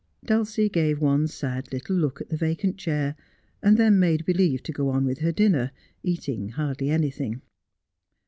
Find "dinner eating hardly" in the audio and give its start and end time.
5.31-6.89